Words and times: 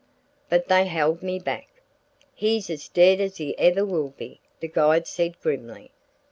But 0.49 0.67
they 0.67 0.87
held 0.87 1.21
me 1.21 1.37
back. 1.37 1.67
"He's 2.33 2.71
as 2.71 2.87
dead 2.87 3.21
as 3.21 3.37
he 3.37 3.55
ever 3.59 3.85
will 3.85 4.15
be," 4.17 4.41
the 4.59 4.67
guide 4.67 5.05
said 5.05 5.39
grimly. 5.41 5.91